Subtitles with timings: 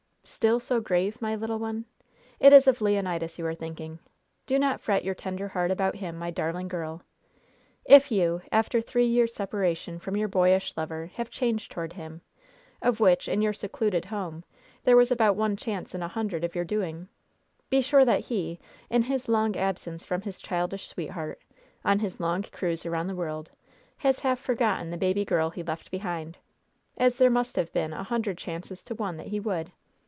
[0.23, 1.85] "Still so grave, my little one?
[2.39, 3.99] It is of Leonidas you are thinking!
[4.45, 7.01] Do not fret your tender heart about him, my darling girl!
[7.85, 12.21] If you, after three years separation from your boyish lover, have changed toward him
[12.81, 14.43] of which, in your secluded home,
[14.83, 17.09] there was about one chance in a hundred of your doing
[17.69, 18.59] be sure that he,
[18.89, 21.41] in his long absence from his childish sweetheart,
[21.83, 23.49] on his long cruise around the world,
[23.97, 26.37] has half forgotten the baby girl he left behind
[26.97, 29.71] as there must have been a hundred chances to one that he would.